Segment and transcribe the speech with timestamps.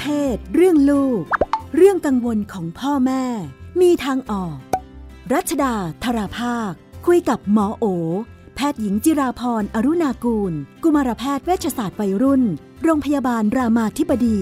[0.00, 1.22] เพศ เรื่องลูก
[1.76, 3.24] เรื่องกังวลของพ่อแม่
[3.80, 4.56] มีทางออก
[5.32, 5.74] รัชดา
[6.04, 6.72] ธราภาค
[7.06, 7.84] คุยกับหมอโอ
[8.54, 10.52] แพทย์หญิงจิราพรอรุณากูล
[10.82, 12.42] กุมารแพทย์เวชศาสตร์วัยรุ่น
[12.82, 14.38] โรงพยาบาลรามาธิบดี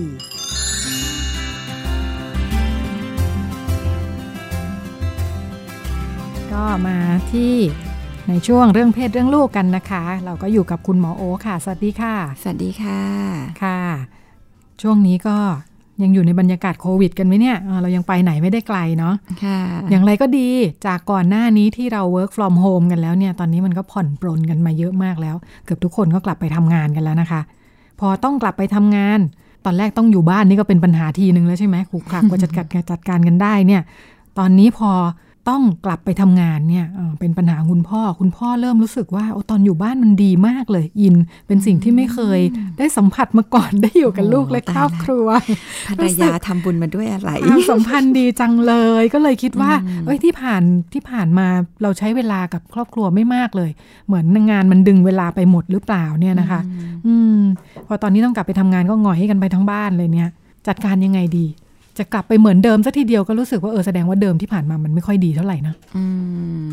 [6.52, 6.98] ก็มา
[7.32, 7.56] ที่
[8.28, 13.00] ในช่วงเรื่องเพศเรื่องลูกกันนะคะ เราก็อยู่กับคุณหมอโอค่ะ สวัสดีค่ะ สวัสดีค่ะ
[13.64, 14.21] ค่ะ
[14.82, 15.36] ช่วงนี้ก็
[16.02, 19.14] ยังอยู่ในบรรยากาศโควิดกันไหมเนี่ยเออเรายังไปไหนไม่ได้ไกลเนาะ
[19.44, 19.58] ค่ะ
[19.90, 20.48] อย่างไรก็ดี
[20.86, 27.40] จากก่อนหน้านี้ที่เรา work from home กันแล้วเนี่ย ตอนนี้มันก็ผ่อนปลนกันมาเยอะมากแล้ว เกือบทุกคนก็กลับไปทำงานกันแล้วนะคะ
[28.00, 29.18] พอต้องกลับไปทำงาน
[29.64, 33.82] ตอนแรกต้องอยู่บ้านนี่ก็เป็นปัญหาทีนึงแล้วใช่ไหมขูกคลักกว่าจะจัดการจัดการกันได้เนี่ย
[34.38, 34.90] ตอนนี้พอ
[35.48, 41.14] ต้องกลับไปทำงานเนี่ยเออเป็นปัญหาคุณพ่อ คุณพ่อเริ่มรู้สึกว่าโอ้ตอนอยู่บ้านมันดีมากเลย อิน
[41.46, 42.40] เป็นสิ่งที่ไม่เคย
[42.78, 45.26] ได้สัมผัสมาก่อนได้อยู่กับลูกและครอบครัว
[45.98, 49.72] ภรรยาทำบุญมาด้วยอะไรความสัมพันธ์ดีจังเลย ก็เลยคิดว่า
[50.06, 51.46] เอ้ยที่ผ่านที่ผ่านมา
[51.82, 53.70] เราใช้เวลากับครอบครัวไม่มากเลย
[54.06, 56.60] เหมือนงานมันดึงเวลาไปหมดหรือเปล่าเนี่ยนะคะ
[57.06, 57.38] อืม
[57.86, 60.28] พอตอนนี้ต้องกลับไปทำงานก็หงอยให้กันไปทั้งบ้านเลยเนี่ย
[60.66, 61.46] จัดการยังไงดี
[61.98, 66.04] จะกลับไปเหมือนเดิมสักทีเดียวก็รู้สึกว่าเออแสดงว่าเดิมที่ผ่านมามันไม่ค่อยดีเท่าไหร่นะอื
[66.62, 66.64] ม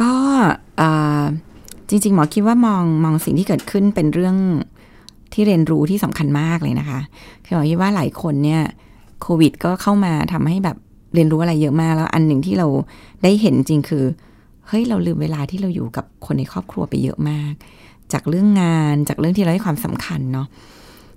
[0.00, 0.12] ก็
[1.88, 4.36] จริง ๆ หมอคิดว่ามองมองสิ่งที่เกิดขึ้นเป็นเรื่อง
[5.32, 7.00] ที่เรียนรู้ที่สำคัญมากเลยนะคะ
[7.44, 8.62] คือหมอคิดว่าหลายคนเนี่ย
[9.22, 10.76] โควิด ก็เข้ามาทำให้แบบ
[11.14, 12.66] เรียนรู้อะไรเยอะมากแล้วอันหนึ่งที่เรา
[13.22, 14.04] ได้เห็นจริงคือ
[14.68, 17.52] เฮ้ยเราลืมเวลาที่เราอยู่กับคนในครอบครัวไปเยอะมาก
[18.12, 20.46] จากเรื่องงานจากเรื่องที่เราให้ความสำคัญเนาะ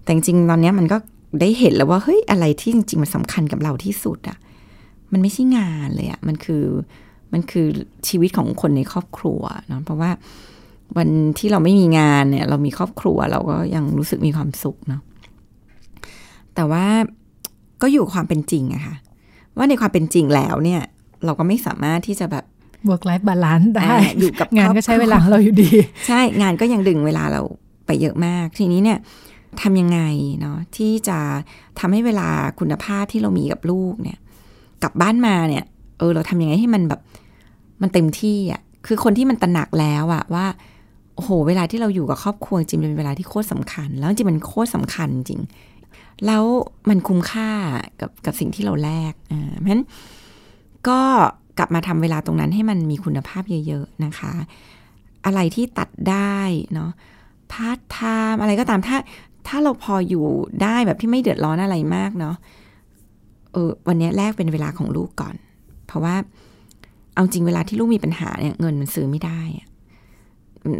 [0.03, 0.97] แต่จริงตอนเนี้ยมันก็
[1.39, 4.37] ได้เห็นแล้วว่าเฮ้ยอะไรที่จริงๆมันสำคัญกับเราที่สุดอะ
[5.11, 6.63] มันไม่ใช่งานเลยอะมันคือ
[7.33, 7.67] มันคือ
[8.07, 10.11] ชีวิตของคนในครอบครัวเนาะเพราะว่า
[10.97, 15.01] วันที่เราไม่มีงานเนี่ย เรามีครอบครัวเราก็ยังรู้สึกมีความสุขเนาะ
[16.55, 16.85] แต่ว่า
[17.81, 18.95] ก็อยู่ความเป็นจริงอะค่ะ
[19.57, 20.81] ว่าในความเป็นจริงแล้วเนี่ย
[21.25, 22.45] เราก็ไม่สามารถที่จะแบบ
[22.89, 25.69] work life balance ได้อ่าอยู่กับงานก็ใช้เวลาของเราอยู่ดี
[26.07, 27.41] ใช่งานก็ยังดึงเวลาเรา
[27.85, 28.99] ไปเยอะมาก ทีนี้เนี่ย
[29.61, 29.99] ทำยังไง
[30.39, 31.19] เนาะที่จะ
[31.79, 32.29] ทำให้เวลา
[32.59, 34.19] คุณภาพที่เรามีกับลูกเนี่ย
[34.83, 35.63] กลับบ้านมาเนี่ย
[35.97, 37.01] เออ เราทำยังไงให้มันแบบ
[37.81, 40.45] มันเต็มที่อะคือคนที่มันตระหนักแล้วอะว่า
[41.15, 45.41] โอ้โห เวลาที่เราอยู่กับครอบครัวจริงเป็นเวลาที่โคตรสำคัญ แล้วจริงมันโคตรสำคัญจริง
[46.25, 46.43] แล้ว
[46.89, 47.49] มันคุ้มค่า
[47.99, 49.83] กับกับสิ่งที่เราแลกอ่าเพราะฉะนั้น
[50.87, 51.01] ก็
[51.57, 54.33] กลับมาทำเวลาตรงนั้นให้มันมีคุณภาพเยอะๆนะคะ
[55.25, 56.39] อะไรที่ตัดได้
[56.73, 56.91] เนาะ
[57.51, 57.97] พาร์ทไท
[58.33, 58.97] ม์อะไรก็ตามถ้า
[59.47, 60.23] ถ้าเราพออยู่
[60.63, 62.35] ได้แบบที่ไม่เดือดร้อนอะไรมากเนาะ
[63.53, 65.35] เออวันนี้แลกเป็นเวลาของลูกก่อน
[65.87, 66.15] เพราะว่า
[67.13, 69.67] เอาจริงเวลาที่ลูกมีปัญหาเนี่ยเงินมันซื้อไม่ได้อะ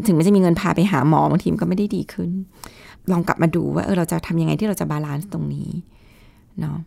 [0.05, 2.29] ถึงมันจะมีเงินพาไปหาหมอบางทีมันก็ไม่ได้ดีขึ้น
[3.11, 5.69] ลองกลับมาดูว่าเออเราจะทำยังไงที่เราจะ balance ตรงนี้
[6.59, 6.77] เนาะ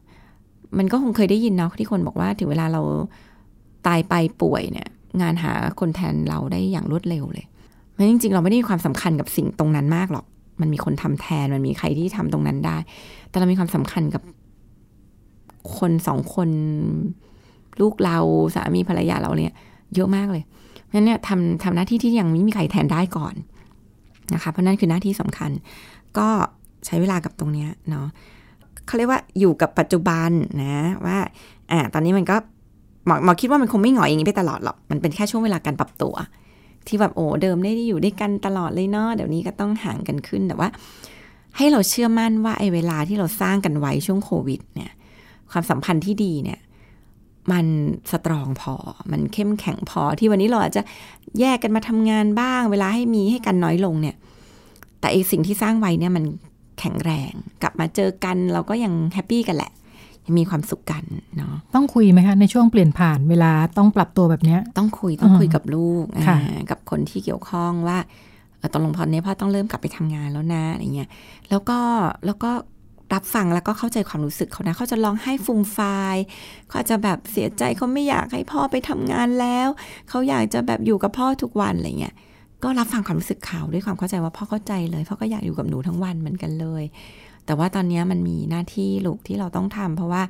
[0.78, 2.82] มันก็คงเคยได้ยินเนาะที่คนบอกว่าถึงเวลาเรา
[3.86, 4.88] ตายไปป่วยเนี่ย
[5.20, 7.46] งานหาคนแทนเราได้อย่างรวดเร็วเลย
[7.96, 10.26] มันจริงๆ เราไม่ได้มีความสำคัญกับสิ่งตรงนั้นมากหรอก
[10.60, 12.76] มันมีคนทำแทน มันมีใครที่ทำตรงนั้นได้
[13.28, 14.22] แต่เรามีความสำคัญกับ
[15.78, 16.48] คนสองคน
[17.80, 18.18] ลูกเรา
[18.54, 19.52] สามีภรรยาเราเนี่ย
[19.94, 20.42] เยอะมากเลย
[20.82, 23.34] เพราะฉะนั้นเนี่ยทำทำหน้าที่ที่ยังไม่มีใครแทนได้ก่อน
[24.34, 25.50] นะคะ เพราะนั่นคือหน้าที่สำคัญ
[26.18, 26.28] ก็
[26.86, 28.06] ใช้เวลากับตรงเนี้ยเนาะ
[28.86, 30.30] เขาเรียกว่าอยู่กับปัจจุบัน
[30.62, 30.76] นะ
[31.06, 31.18] ว่า
[31.70, 32.36] อ่าตอนนี้มันก็
[33.06, 36.14] หมอหมอคิดว่ามันคงไม่หงอยอย่างนี้ไปตลอดหรอก มันเป็นแค่ช่วงเวลาการปรับตัว
[36.88, 40.68] ที่แบบโอ้เดิมได้อยู่ด้วยกันตลอดเลยเนาะเดี๋ยวนี้ก็ต้องห่างกันขึ้นแต่ว่า
[41.56, 44.92] ให้เราเชื่อมั่นว่าไอ้เวลาที่เราสร้างกันไว้ช่วงโควิดเนี่ย
[45.50, 46.60] ความสัมพันธ์ที่ดีเนี่ย
[47.52, 47.66] มัน
[48.10, 48.74] สตรองพอ
[49.10, 50.82] มันเข้มแข็งพอที่วันนี้เราอาจจะ
[51.40, 54.16] แยกกันมาทำงานบ้าง เวลาให้มีให้กันน้อยลงเนี่ย
[55.00, 56.24] แต่ไอสิ่งที่สร้างไว้เนี่ยมัน
[56.78, 59.72] แข็งแรง กลับมาเจอกันเราก็ยังแฮปปี้กันแหละ
[60.38, 61.04] มีความสุขกัน
[61.36, 67.98] เนาะต้องคุยไหมคะในช่วงเปลี่ยนผ่านเวลาต้องปรับตัวแบบเนี้ย ต้องคุยต้องคุยอืมกับลูกค่ะอ่ากับคนที่เกี่ยวข้องว่า
[68.58, 71.08] เอ่อตกลงพอเนี้ยพ่อต้องเริ่มกลับไปทำงานแล้วนะอะไรเงี้ย
[71.50, 71.78] แล้วก็
[72.26, 72.50] แล้วก็
[73.14, 76.16] รับฟังแล้วก็เข้าใจความรู้สึกเขานะเขาจะร้องไห้ฟูมฟาย
[76.68, 79.68] เขาอาจจะแบบเสียใจเขาไม่อยากให้พ่อไปทำงานแล้ว
[80.08, 82.14] เขาอยากจะแบบอยู่กับพ่อทุกวันอะไรเงี้ย
[82.62, 86.84] ก็รับฟังความรู้สึกเขาด้วยความเข้าใจว่าพ่อเข้าใจเลยพ่อก็อยากอยู่กับหนูทั้งวันเหมือนกันเลย
[87.46, 90.22] แต่ว่าตอนนี้มันมีหน้าที่ลูกที่เราต้องทำเพราะว่า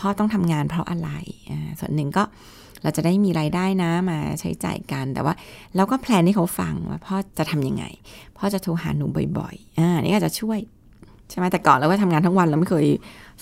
[0.00, 1.10] พ่อต้องทำงานเพราะอะไร
[1.80, 2.22] ส่วนหนึ่งก็
[2.82, 5.34] เราจะได้มีรายได้นะมาใช้จ่ายกัน แต่ว่า
[5.76, 7.84] เราก็แพลนให้เขาฟังว่าพ่อจะทำยังไง
[8.38, 9.06] พ่อจะโทรหาหนู
[9.38, 10.58] บ่อยๆอ่านี่ก็จะช่วย
[11.30, 12.86] ใช่ไหมแต่ก่อนเราก็ทำงานทั้งวันเราไม่เคย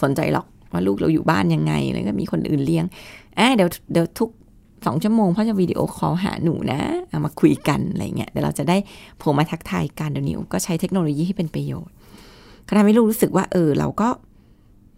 [0.03, 2.85] สนใจหรอกว่าลูกเราอยู่บ้านยังไง แล้วก็มีคนอื่นเลี้ยง
[3.39, 4.31] อ่าเดี๋ยวเดี๋ยวทุก
[4.87, 8.77] สองชั่วโมงพ่อจะวิดีโอคอลหาหนูนะเอามาคุยกันอะไรเงี้ยเดี๋ยวเราจะได้
[9.19, 11.95] โผล่มาทักทายกันเดี๋ยวนี้ก็ใช้เทคโนโลยีที่เป็นประโยชน์
[12.67, 14.09] ก็ทำให้ลูกรู้สึกว่า เออ เราก็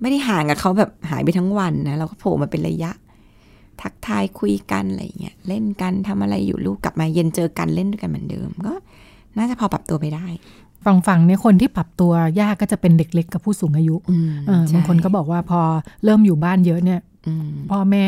[0.00, 2.90] ไม่ได้ห่างกับเขาแบบหายไปทั้งวันนะเราก็โผล่มาเป็นระยะ
[3.82, 8.74] ทักทายคุยกันอะไรเงี้ยเล่นกันทำอะไรอยู่ลูกกลับมาเย็นเจอกันเล่นด้วยกันเหมือนเดิม ก็
[9.36, 10.26] น่าจะพอปรับตัวไปได้
[10.84, 15.60] ฟังฟังเนี่ยคนที่ปรับตัวยากก็จะเป็นเด็กเล็กกับผู้สูงอายุอืมเออใช่บางคนก็บอกว่าพอ
[16.04, 18.06] เริ่มอยู่บ้านเยอะเนี่ยอืมพ่อแม่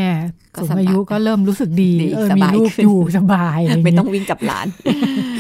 [0.55, 5.36] ก็สูงสบายอายุก็เริ่มรู้สึกดีดีเออสมีบายลูกขึ้นอยู่สบายอะไรไม่เงี้ยต้องวิ่งกับหลานเออ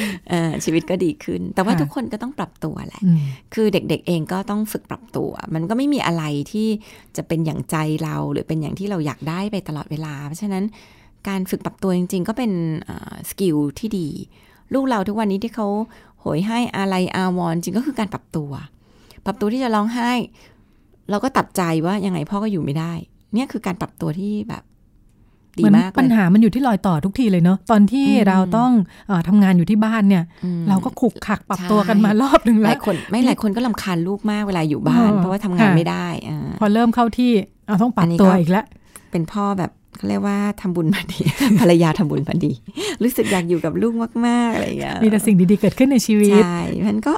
[0.65, 3.19] ชีวิตก็ดีขึ้น แต่ว่าค่ะทุกคนก็ต้องปรับตัวแหละอืม
[3.55, 6.69] คือเด็กๆเองก็ต้องฝึกปรับตัว มันก็ไม่มีอะไรที่
[7.17, 10.65] จะเป็นอย่างใจเราหรือเป็นอย่างที่เราอยากได้ไปตลอดเวลา เพราะฉะนั้น
[11.29, 12.53] การฝึกปรับตัวจริง ๆ ก็เป็น
[13.31, 14.09] สกิลที่ดี
[14.75, 15.69] ลูกเราทุกวันนี้ที่เขา
[16.21, 18.51] โหยให้อะไรอาวรณ์จริงก็คือการปรับตัว
[19.25, 20.13] ปรับตัวที่จะร้องไห้
[21.11, 22.93] เราก็ตัดใจว่ายังไงพ่อก็อยู่ไม่ได้
[23.35, 24.63] เนี่ยคือการปรับตัวที่แบบ
[25.59, 28.71] ดีมันมากเลยปัญหามันอยู่ที่รอยต่อทุกทีเลยเนอะตอนที่อืมเราต้อง
[29.09, 37.31] เออทำงานอยู่ที่บ้านเนี่ยอืมเราก็ขุกขักปรับใช่ตัวกันมารอบหนึ่งหแล้ลายวคนไม่หลายคนก็ลำคาญลูกมากเวลาอยู่บ้านเออเพราะว่าทำงานค่ะไม่ได้อ่าพอเริ่มเข้าที่
[37.67, 38.65] เอาต้องปรัอับนนี้ตัวก็อีกแล้ว
[39.11, 41.21] เป็นพ่อแบบเขาเรียกว่าทำบุญมาดี
[41.61, 42.53] ภรรยาทำบุญมาดี
[43.03, 43.93] รู้สึกอยากอยู่กับลูก
[44.27, 46.59] มากๆอะไรอย่างเงี้ยมีแต่สิ่งดีๆเกิดขึ้นในชีวิตใช่
[46.89, 47.15] มันก็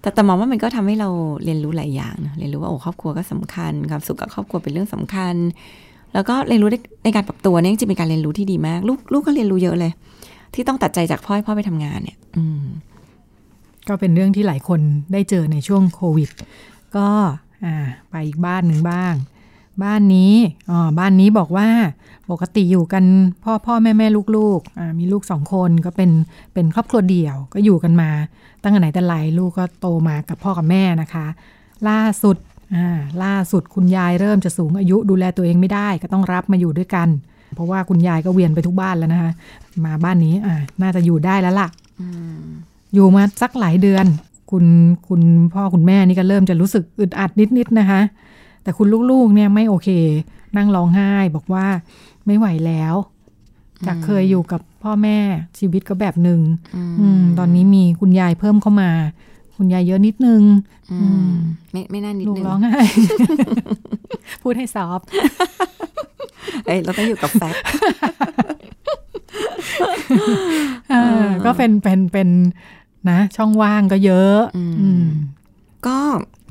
[0.00, 1.08] แต่แต่มองว่ามันก็ทำให้เรา
[1.44, 5.34] เรียนรู้หลายอย่างนะเรียนรู้ว่าโอ้ครอบครัวก็สำคัญความสุขกับครอบครัวเป็นเรื่องสำคัญ
[6.14, 6.70] แล้วก็เรียนรู้
[7.04, 9.92] ในการปรับตัวเนี่ยจริงๆเป็นการเรียนรู้ที่ดีมาก ลูกลูกก็เรียนรู้เยอะเลย
[10.54, 12.44] ที่ต้องตัดใจจากพ่อให้พ่อไปทำงานเนี่ย อื
[13.88, 14.80] ก็เป็นเรื่องที่หลายคน
[15.12, 16.30] ได้เจอในช่วงโควิด
[16.96, 17.08] ก็
[17.64, 17.74] อ่า
[18.10, 19.14] ไปอีกบ้านหนึ่งบ้าง
[19.82, 20.34] บ้านนี้
[20.70, 21.68] อ๋อบ้านนี้บอกว่า
[22.30, 23.04] ปกติอยู่กัน
[23.44, 26.10] พ่อพ่อแม่แม่ลูกลูกอ่ามีลูกสองคนก็เป็น
[26.54, 28.10] เป็นครอบครัวเดี่ยวก็อยู่กันมา
[28.62, 31.26] ตั้งแต่ไหนแต่ไรลูกก็โตมากับพ่อกับแม่นะคะ
[31.88, 32.36] ล่าสุด
[33.22, 37.08] ล่าสุดคุณยายเริ่มจะสูงอายุดูแลตัวเองไม่ได้ก็ต้องรับมาอยู่ด้วยกัน
[37.54, 39.32] เพราะว่าคุณยายก็เวียนไปทุกบ้านแล้วนะคะ
[39.84, 41.68] มาบ้านนี้อ่าน่าจะอยู่ได้แล้วล่ะ
[42.94, 44.06] อยู่มาสักหลายเดือน
[44.50, 44.64] คุณ
[45.08, 45.22] คุณ
[45.54, 48.00] พ่อคุณแม่นี่ก็เริ่มจะรู้สึกอึดอัดนิดๆนะคะ
[48.62, 49.88] แต่คุณลูกๆเนี่ยไม่โอเค
[50.56, 51.66] นั่งร้องไห้บอกว่า
[52.26, 52.94] ไม่ไหวแล้ว
[53.86, 55.18] จากเคยอยู่กับพ่อแม่
[55.58, 56.40] ชีวิตก็แบบหนึ่ง
[57.00, 58.90] อืมตอนนี้มีคุณยายเพิ่มเข้ามา
[59.58, 60.42] คุณยายเยอะนิดนึง
[60.92, 61.30] อืม
[61.72, 62.82] ไม่ไม่น่านิดลูกนึงร้องไห้
[64.42, 65.06] พูดให้ soft
[66.66, 67.62] เอ้ยเราต้องอยู่กับ fact
[70.90, 72.28] เออก็เป็นเป็นเป็น
[73.10, 75.04] นะ ช่องว่างก็เยอะ อืม
[75.86, 75.98] ก็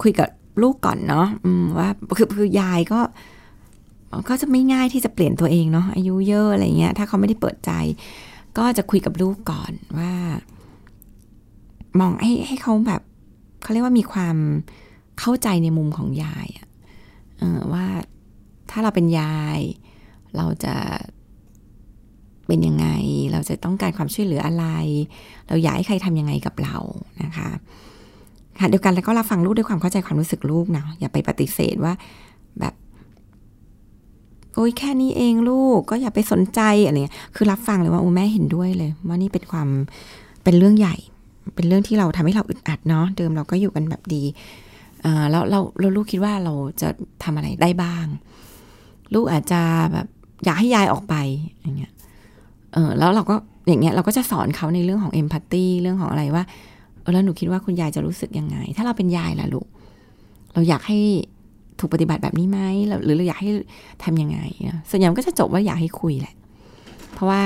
[0.04, 0.30] คุยกับ
[0.62, 3.00] ลูกก่อนเนาะอืมว่าคือคือยายก็
[4.30, 7.72] ก็จะไม่ง่ายที่จะเปลี่ยนตัวเองเนาะอายุเยอะอะไรเงี้ย ถ้าเขาไม่ได้เปิดใจ
[8.58, 10.14] ก็จะคุยกับลูกก่อนว่า
[12.00, 13.02] มองให้ให้เขาแบบ
[13.62, 14.38] เขาเรียกว่ามีความ
[15.20, 16.68] เข้าใจในมุมของยายอะ
[17.74, 17.86] ว่า
[18.70, 19.60] ถ้าเราเป็นยาย
[20.38, 20.76] เราจะ
[22.48, 22.88] เป็นยังไง
[23.32, 24.66] เราจะต้องการความช่วยเหลืออะไร
[25.48, 26.78] เราอยากให้ใครทำยังไงกับเรา
[27.24, 27.50] นะคะ
[28.60, 31.94] ค่ะเดียวกันแล้วก็รับฟังลูกด้วยความเข้าใจความรู้สึกลูกเนาะอย่าไปปฏิเสธว่า
[32.60, 32.74] แบบ
[34.56, 39.68] โอ้ยแค่นี้เองลูกก็อย่าไปสนใจอะไรเงี้ยคือรับฟังเลยว่าโอ้แม่เห็นด้วยเลย ว่านี่เป็นความ
[40.44, 40.96] เป็นเรื่องใหญ่
[41.56, 44.24] เป็นเรื่องที่เราทำให้เราอึดอัดเนาะเดิมเราก็อยู่กันแบบดี
[45.32, 46.90] แล้วเราเราลูกคิดว่าเราจะ
[47.24, 48.06] ทำอะไรได้บ้าง
[49.14, 49.62] ลูกอาจจะ
[49.94, 50.08] แบบ
[50.46, 51.16] อยากให้ยายออกไป
[51.62, 51.92] อย่างเงี้ย
[52.74, 53.36] เออแล้วเราก็
[53.68, 56.44] อย่างเงี้ยเราก็จะสอนเขาในเรื่องของเอมพัตตีเรื่องของอะไรว่า
[57.02, 59.68] เออแล้วหนูคิดว่าคุณยายจะรู้สึกยังไง ถ้าเราเป็นยายล่ะลูก
[60.54, 61.00] เราอยากให้
[61.80, 62.60] ถูกปฏิบัติแบบนี้ไหม
[63.04, 63.50] หรือเราอยากให้
[64.04, 64.40] ทำยังไง
[64.90, 66.36] ส่วนใหญ่มันก็จะจบว่าอยากให้คุยแหละ
[67.14, 67.44] เพราะว่า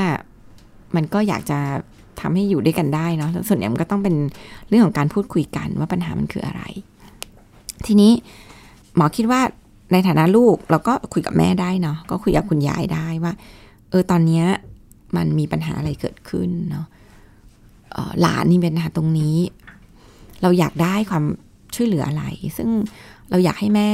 [0.95, 1.59] มันก็อยากจะ
[2.21, 4.15] ทำให้อยู่ด้วยกันได้เนาะส่วนใหญ่มันก็ต้องเป็น
[4.67, 6.61] เรื่องของการพูดคุยกันว่าปัญหามันคืออะไร
[7.85, 8.11] ทีนี้
[8.95, 9.41] หมอคิดว่า
[9.91, 13.33] ในฐานะลูกเราก็คุยกับแม่ได้เนาะก็คุยกับคุณยายได้ว่า
[13.89, 14.45] เออตอนเนี้ย
[15.15, 16.85] มันมีปัญหาอะไรเกิดขึ้นเนาะ
[17.95, 19.37] ออหลานนี่เป็นปัญหาตรงนี้
[20.41, 21.23] เราอยากได้ความ
[21.75, 22.23] ช่วยเหลืออะไร
[22.57, 22.69] ซึ่ง
[23.29, 23.91] เราอยากให้แม่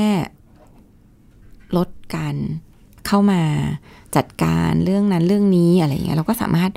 [1.78, 2.36] ลดการ
[3.08, 3.42] เข้ามา
[4.16, 6.72] จัดการเรื่องนั้นเรื่องนี้อะไรอย่างเงี้ยเราก็สามารถ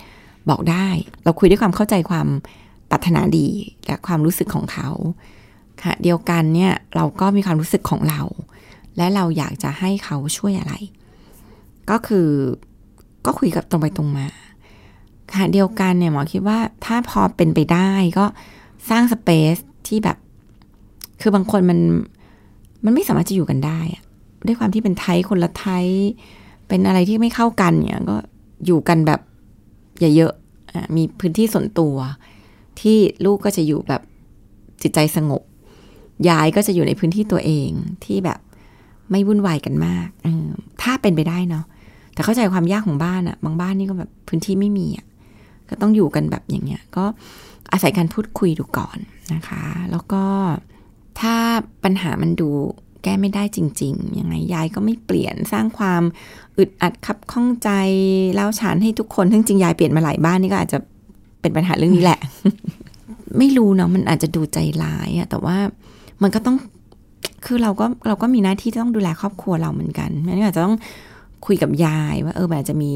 [0.50, 0.87] บอกได้
[1.25, 2.28] เราคุยด้วยความเข้าใจความ
[2.90, 3.49] ปรารถนาดี
[3.87, 4.88] และความรู้สึกของเขา
[5.83, 8.21] ค่ะเดียวกันเนี่ยเราก็มีความรู้สึกของเรา
[8.97, 10.75] และเราอยากจะให้เขาช่วยอะไร
[11.90, 12.28] ก็คือ
[13.26, 14.26] ก็คุยกับตรงไปตรงมา
[15.35, 18.25] ค่ะเดียวกันเนี่ยหมอคิดว่าถ้าพอเป็นไปได้ก็
[18.90, 20.16] สร้างสเปซที่แบบ
[21.21, 21.78] คือบางคนมัน
[22.85, 23.80] มันไม่สามารถจะอยู่กันได้
[24.47, 25.87] ด้วยความที่เป็นไทยคนละไทย
[26.69, 28.16] เป็นอะไรที่ไม่เข้ากันเนี่ยก็
[28.66, 29.21] อยู่กันแบบ
[30.00, 30.33] อย่าเยอะ
[30.97, 31.97] มีพื้นที่ส่วนตัว
[32.81, 34.03] ที่ลูกก็จะอยู่แบบ
[34.83, 35.43] จิตใจสงบ
[36.29, 37.71] ยายก็จะอยู่ในพื้นที่ตัวเอง
[38.05, 38.41] ที่แบบ
[39.11, 40.29] ไม่วุ่นวายกันมากอ
[40.83, 41.65] ถ้าเป็นไปได้เนาะ
[42.15, 45.07] แต่เข้าใจความยากของบ้านอะบางบ้านนี่ก็แบบพื้นที่ไม่มีอะ
[45.71, 47.05] ก็ต้องอยู่กันแบบอย่างเงี้ย ก็
[47.73, 48.99] อาศัยการพูดคุยดูก่อน
[49.35, 50.25] นะคะ แล้วก็
[51.21, 51.35] ถ้า
[51.85, 52.50] ปัญหามันดู
[53.04, 56.02] แก้ไม่ได้จริงๆ ยังไงยายก็ไม่เปลี่ยนสร้างความ
[56.59, 57.71] อึดอัดคับข้องใจ
[58.37, 60.78] แล้วฉานให้ทุกคนทั้งจริงยายเปลี่ยนมาหลายบ้านนี่ก็อาจจะ
[61.40, 62.19] เป็นปัญหาเรื่องนี้แหละ
[63.38, 65.57] ไม่รู้เนาะมันอาจจะดูใจร้ายอะแต่ว่า
[66.23, 66.57] มันก็ต้อง
[67.45, 70.76] คือเราก็เราก็มีหน้าที่ต้องดูแลครอบครัวเราเหมือนกันมันอาจจะต้อง
[71.47, 72.92] คุยกับยายว่าเออมันอาจจะมี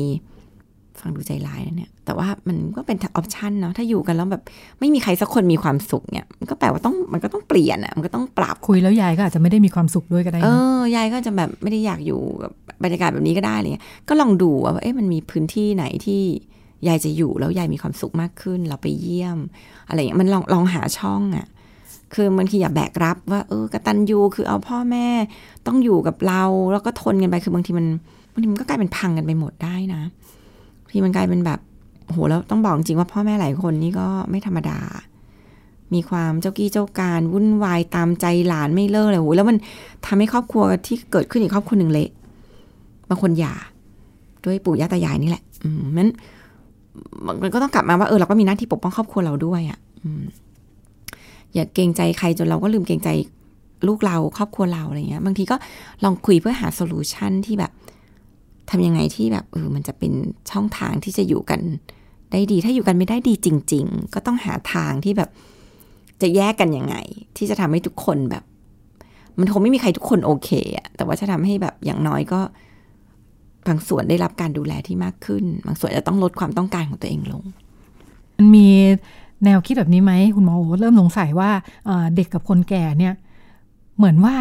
[1.01, 4.43] ฟังดูใจร้ายนะเนี่ย แต่ว่ามันก็เป็นออปชันเนาะ ถ้าอยู่กันแล้วแบบ
[4.81, 12.53] ไม่มีใครสักคนมีความสุขเนี่ย มันก็แปลว่าต้องมันก็ต้องเปลี่ยนอะมันก็ต้องปรับ คุยแล้วยายก็อาจจะไม่ได้มีความสุขด้วยก็ได้ เอนะอยายก็จะแบบไม่ได้อยากอยู่กับ
[12.85, 16.23] บรรยากาศแบบนี้ก็ได้อะไรเลยก็ลองดูว่า เอ๊ะมันมีพื้นที่ไหนที่
[16.87, 19.39] ยายจะอยู่แล้วยายมีความสุขมากขึ้น เราไปเยี่ยม
[19.89, 21.47] อะไรอย่างเงี้ย มันลองลองหาช่องอะ่ะ
[22.15, 25.09] คือบางทีอย่าแบกรับว่าเออกตันยูคือเอาพ่อแม่
[25.67, 27.87] ต้องอยู่กับเรา แล้วก็ทนกันไป คือบางทีมัน
[28.33, 30.03] บางทีมันก็กลายเป็นพังกันไปหมดได้นะ
[30.44, 30.44] บาง
[30.95, 31.61] ที่มันกลายเป็นแบบ
[32.07, 34.79] โหแล้วต้องบอกจริงว่าพ่อแม่หลายคนนี่ก็ไม่ธรรมดา
[35.95, 39.57] มีความเจ้ากี้เจ้าการวุ่นวายตามใจหลานไม่เลิกเลยโหแล้วมัน
[40.07, 42.09] ทำให้ครอบครัวที่เกิดขึ้นอีกครอบครัวหนึ่งเละ
[43.09, 43.55] บางคนหย่า
[44.45, 46.09] ด้วยปู่ย่าตายายนี่แหละ อืมมัน
[47.43, 50.25] มันก็ต้องกลับมาว่าเออเราก็มีหน้าที่ปกป้องครอบครัวเราด้วยอะ่ะอืม
[51.55, 53.09] อย่าเกรงใจใครจนเราก็ลืมเกรงใจ
[53.87, 55.57] ลูกเราครอบครัวเราอะไรเงี้ย บางทีก็
[56.05, 57.73] ลองคุยเพื่อหาโซลูชันที่แบบ
[58.71, 60.13] ทำยังไงที่แบบเออมันจะเป็น
[60.51, 61.61] ช่องทางที่จะอยู่กัน
[62.33, 65.31] ได้ดี ถ้าอยู่กันไม่ได้ดีจริง ๆ ก็ต้องหาทางที่แบบ
[66.23, 66.97] จะแยกกันยังไง
[67.37, 68.43] ที่จะทำให้ทุกคนแบบ
[69.39, 72.41] มันคงไม่มีใครทุกคนโอเคอะแต่ว่าจะทำให้แบบอย่างน้อยก็
[73.67, 77.45] บางส่วนได้รับการดูแลที่มากขึ้น บางส่วนจะต้องลดความต้องการของตัวเองลง
[78.37, 78.69] มันมี
[79.45, 81.51] แนวคิดแบบนี้ไหมคุณหมอโอเริ่มสงสัยว่า
[82.17, 83.15] เด็กกับคนแก่เนี่ย
[83.97, 84.37] เหมือนว่า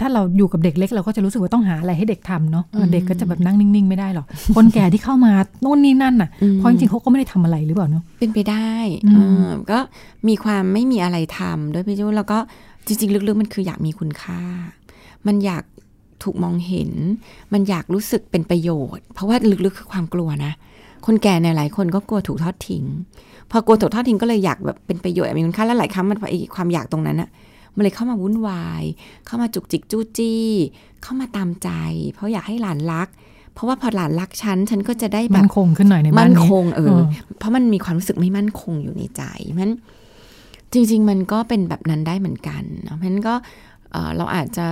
[0.00, 4.26] ถ้าเราอยู่กับเด็กเล็กเราก็จะรู้สึกว่าต้องหาอะไรให้เด็กทำเนาะเอออืมเด็กก็จะแบบนั่งนิ่งๆไม่ได้หรอก
[4.56, 8.70] คนแก่ที่เข้ามาโน่นนี่นั่นน่ะอืมเพราะจริงๆเขาก็ไม่ได้ทำอะไรหรือเปล่าเนาะเป็นไปได้
[9.06, 9.78] อืมเออก็
[10.28, 12.38] มีความไม่มีอะไรทำด้วยพี่จุ้นแล้วก็
[12.86, 14.40] จริง ๆ ลึกๆมันคืออยากมีคุณค่า
[15.26, 15.64] มันอยาก
[16.22, 16.90] ถูกมองเห็น
[17.52, 20.52] มันอยากรู้สึกเป็นประโยชน์ เพราะว่าลึกๆคือความกลัวนะ
[21.06, 22.84] คนแก่เนี่ยหลายคนก็กลัวถูกทอดทิ้ง
[23.50, 27.28] พอกลัวถูกทอดทิ้งก็เลยอยากแบบเป็นประโยชน์อยากมีคุณค่าแล้วหลายครั้งมันไอความอยากตรงนั้นอะ
[27.78, 28.84] มันเลยเข้ามาวุ่นวาย
[29.26, 30.46] เข้ามาจุกจิกจู้จี้
[31.02, 31.70] เข้ามาตามใจ
[32.14, 33.08] เพราะอยากให้หลานรัก
[33.54, 37.02] เพราะว่าพอหลานรักฉัน ฉันก็จะได้แบมับนคงขึ้นหน่อยในบ้ามั่นนนี้คงเอเอออ
[37.38, 39.22] เพราะมันมีความรู้สึกไม่มั่นคงอยู่ในใจ
[39.58, 39.72] มัน
[40.72, 43.34] จริง ๆ มันก็เป็นแบบนั้นได้เหมือนกันเนอะเพราะฉะนั้นก็
[43.92, 44.66] เอ่อเราอาจจะ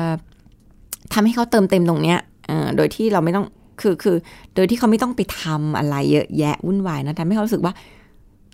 [1.12, 3.46] ทำให้เขาเติมเต็มตรงเนี้ยเอ่อโดยที่เราไม่ต้อง
[3.80, 4.16] คือคือ
[4.54, 7.72] โดยที่เขาไม่ต้องไปทำอะไรเยอะแยะวุ่นวายนะทำให้เขารู้สึกว่า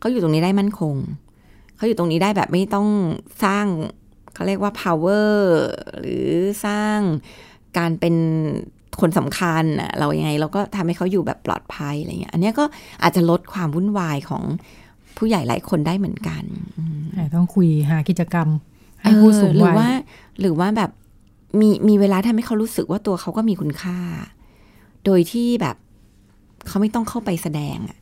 [0.00, 0.94] เขาอยู่ตรงนี้ได้มั่นคง
[1.76, 2.88] เขาอยู่ตรงนี้ได้แบบไม่ต้อง
[3.44, 3.66] สร้าง
[4.34, 5.30] เขาเรียกว่า power
[6.00, 6.28] หรือ
[6.66, 6.98] สร้าง
[7.78, 8.14] การเป็น
[9.00, 12.64] คนสำคัญอะเรายังไงเราก็ทำให้เขาอยู่แบบปลอดภัยอะไรเงี้ย อันเนี้ยก็
[13.02, 14.42] อาจจะลดความวุ่นวายของ
[15.16, 16.44] ผู้ใหญ่หลายคนได้เหมือนกัน
[16.78, 18.48] อืมอาจต้องคุยหากิจกรรม
[19.00, 19.94] ให้ผู้สูงเออหรือวัว่าย
[20.40, 20.90] หรือว่าแบบ
[21.60, 23.98] มีมีเวลาทำให้เขารู้สึกว่าตัวเขาก็มีคุณค่า
[25.04, 25.76] โดยที่แบบ
[26.68, 27.98] เขาไม่ต้องเข้าไปแสดงอะ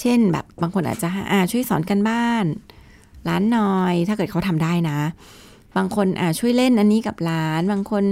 [0.00, 2.44] เช่นแบบบางคนอาจจะอ่าช่วยสอนกันบ้าน
[3.28, 4.98] ร้านหน่อย ถ้าเกิดเขาทำได้นะ
[5.76, 8.04] บางคนอ่าช่วยเล่นอันนี้กับร้าน บางคน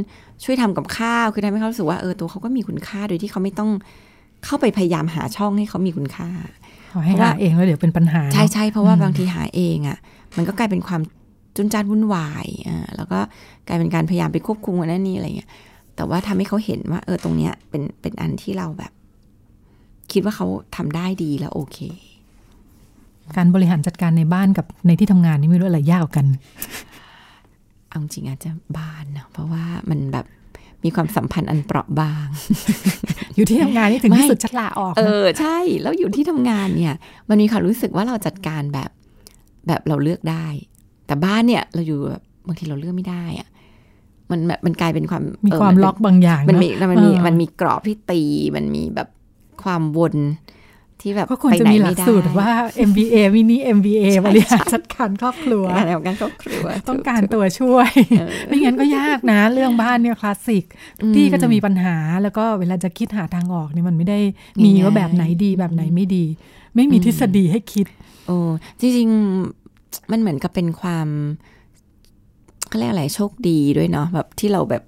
[0.45, 3.71] ช่วยทำกับข้าว คือทำให้เขารู้สึกว่าเออตัวเขาก็มีคุณค่าโดยที่เขาไม่ต้อง
[4.45, 6.29] เข้าไปพยายามหาช่องให้เขามีคุณค่า
[6.93, 9.99] ขอให้เพราะหาว่าเองแล้วเดี๋ยวเป็นปัญหาเนอะใช่ใช่เพราะว่าอืมบางทีหาเองอะ่ะ
[10.37, 11.01] มันก็กลายเป็นความ
[11.57, 13.21] จุนจานวุ่นวายอ่าแล้วก็
[13.69, 15.51] กลายเป็นการพยายามไปควบคุมกันนั่นนี่อะไรเงี้ย
[15.97, 18.93] แต่ว่าทำให้เขาเห็นว่า เออตรงเนี้ยเป็นเป็นอันที่เราแบบ
[20.13, 21.79] คิดว่าเขาทำได้ดีแล้วโอเค
[23.37, 26.27] การบริหารจัดการในบ้านกับในที่ทำงานนี่ไม่รู้อะไรยากกว่ากัน
[27.95, 30.27] เอาจริงอาจจะบ้านนะเพราะว่ามันแบบ
[30.85, 32.29] มีความสัมพันธ์อันเปราะบาง
[33.37, 36.95] อยู่ที่ทำงานนี่ถึงไม่ที่สุดชัดลาออก เอนะอใช่ แล้วอยู่ที่ทำงานเนี่ย
[37.29, 38.91] มันมีความรู้สึกว่าเราจัดการแบบ
[39.67, 40.47] แบบเราเลือกได้
[41.07, 43.49] แต่บ้านเนี่ยเราอยู่แบบบางทีเราเลือกไม่ได้อะ
[44.31, 48.23] มันแบบมันกลายเป็นความมีเออความนเป็นล็อกบางอย่าง มันเนอะมีมันมีเออมันมีกรอบที่ตี
[48.57, 49.09] มันมีแบบ
[49.63, 50.15] ความวน
[51.05, 52.51] ที่แบบก็ควรไปจะไหนมีหลัไม่กได้สูตรว่า
[52.89, 60.65] MBA มินิ MBA ใช่บริหารจัดการครอบครัวการทำงานครอบครัว ต้องการตัวช่วยเออไม่งั้นก็ยากนะ เรื่องบ้านเนี่ยคลาสสิก
[61.03, 64.19] อืมที่ก็จะมีปัญหาแล้วก็เวลาจะคิดหาทางออกเนี่ยมันไม่ได้
[64.63, 66.25] มีง่ายๆว่าแบบไหนดีแบบไหนไม่ดี
[66.75, 67.87] ไม่มีอืมทฤษฎีให้คิด
[68.27, 68.37] โอ้
[68.81, 71.09] จริงๆมันเหมือนกับเป็นความ
[72.69, 74.83] เขาเรียกอะไรโชคดีด้วยเนาะแบบที่เราแบบ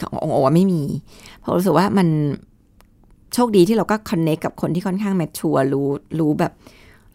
[0.00, 0.82] ของโอไม่มี
[1.40, 2.08] เพราะรู้สึกว่ามัน
[3.38, 5.88] โชคดีที่เราก็ connect กับคนที่ค่อนข้าง mature รู้
[6.18, 6.52] รู้แบบ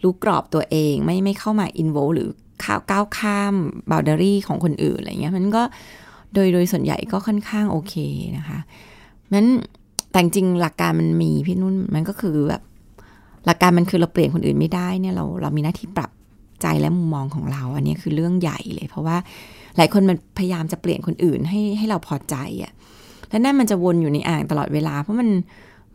[0.03, 2.29] รู้กรอบตัวเอง ไม่ไม่เข้ามาอินโวหรือ
[2.63, 3.55] ข้าวก้าวข้าม
[3.89, 5.63] บ o ว d ด r y ของคนอื่นอะไรเงี้ยมันก็
[6.33, 7.95] โดยโดยส่วนใหญ่ก็ค่อนข้างโอเค
[8.37, 8.59] นะคะ
[9.33, 9.47] นั้น
[10.11, 12.61] แต่จริงหลักการมันมีพี่นุ่นมันก็คือแบบ
[13.45, 16.11] หลักการมันคือเราเปลี่ยนคนอื่นไม่ได้เนี่ยเราเรามีหน้าที่ปรับ
[16.61, 19.17] ใจและมุมมองของเรา อันนี้คือเรื่องใหญ่เลย เพราะว่า
[19.77, 22.71] หลายคนมันพยายามจะเปลี่ยนคนอื่นให้ให้เราพอใจอะ่ะ
[23.29, 25.29] และนั่นมันจะวนอยู่ในอ่างตลอดเวลา เพราะมัน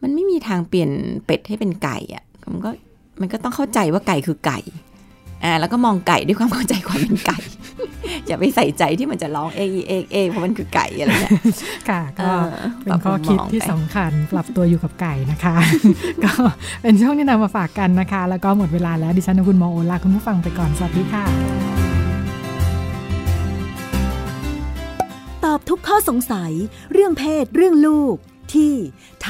[0.02, 0.90] มันไม่มีทางเปลี่ยน
[1.26, 2.70] เป็ดให้เป็นไก่อะ่ะมันก็
[3.20, 4.58] มันก็ต้องเข้าใจว่าไก่คือไก่
[5.44, 7.38] อ่าแล้วก็มองไก่ด้วยความเข้าใจความเป็นไก่
[8.26, 11.32] อย่าไปใส่ใจที่มันจะร้องเอกเอกเอกเพราะมันคือไก่อะไรเนี่ย
[11.88, 12.46] ค่ะก็เออ
[12.82, 15.56] เป็นข้อคิดที่สำคัญปรับตัวอยู่กับไก่นะคะ
[16.24, 16.32] ก็
[16.82, 21.24] เป็นช่วงที่นำมาฝากกันนะคะ แล้วก็หมดเวลาแล้วดิฉันและคุณหมอโอลาคุณผู้ฟังไปก่อนสวัสดีค่ะ
[25.44, 26.52] ตอบทุกข้อสงสัย
[26.92, 28.16] เรื่องเพศเรื่องลูก
[28.54, 28.74] ที่
[29.22, 29.24] ไ